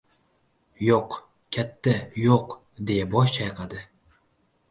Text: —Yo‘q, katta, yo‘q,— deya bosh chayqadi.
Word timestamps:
—Yo‘q, 0.87 1.17
katta, 1.57 1.93
yo‘q,— 2.21 2.57
deya 2.91 3.09
bosh 3.13 3.35
chayqadi. 3.37 3.83